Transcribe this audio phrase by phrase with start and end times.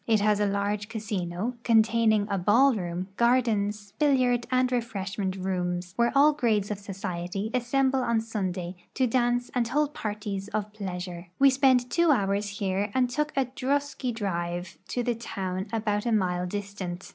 [0.07, 6.11] It has a large casino, containing a ball room, gai'dens, billiaixl and refreshment rooms, where
[6.15, 11.27] all grades of society assemble on Sunday to dance and hold parties of pleasure.
[11.37, 16.11] We spent two hours here and took a drosky drive to the town about a
[16.11, 17.07] mile distant.